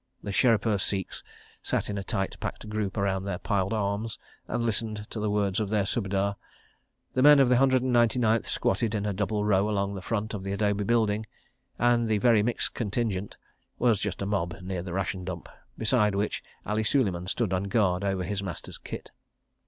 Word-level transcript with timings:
The 0.23 0.31
Sherepur 0.31 0.79
Sikhs 0.79 1.21
sat 1.61 1.87
in 1.87 1.95
a 1.95 2.03
tight 2.03 2.35
packed 2.39 2.67
group 2.67 2.97
around 2.97 3.25
their 3.25 3.37
piled 3.37 3.71
arms 3.71 4.17
and 4.47 4.65
listened 4.65 5.05
to 5.11 5.19
the 5.19 5.29
words 5.29 5.59
of 5.59 5.69
their 5.69 5.85
Subedar, 5.85 6.37
the 7.13 7.21
men 7.21 7.39
of 7.39 7.49
the 7.49 7.57
Hundred 7.57 7.83
and 7.83 7.93
Ninety 7.93 8.17
Ninth 8.17 8.47
squatted 8.47 8.95
in 8.95 9.05
a 9.05 9.13
double 9.13 9.45
row 9.45 9.69
along 9.69 9.93
the 9.93 10.01
front 10.01 10.33
of 10.33 10.41
the 10.41 10.53
adobe 10.53 10.83
building, 10.85 11.27
and 11.77 12.09
the 12.09 12.17
Very 12.17 12.41
Mixed 12.41 12.73
Contingent 12.73 13.37
was 13.77 13.99
just 13.99 14.23
a 14.23 14.25
mob 14.25 14.55
near 14.63 14.81
the 14.81 14.91
ration 14.93 15.23
dump, 15.23 15.47
beside 15.77 16.15
which 16.15 16.41
Ali 16.65 16.83
Suleiman 16.83 17.27
stood 17.27 17.53
on 17.53 17.65
guard 17.65 18.03
over 18.03 18.23
his 18.23 18.41
master's 18.41 18.79
kit. 18.79 19.11